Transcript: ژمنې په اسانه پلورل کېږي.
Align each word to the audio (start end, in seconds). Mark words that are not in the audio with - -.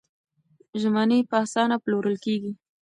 ژمنې 0.81 1.19
په 1.29 1.35
اسانه 1.43 1.75
پلورل 1.83 2.15
کېږي. 2.25 2.51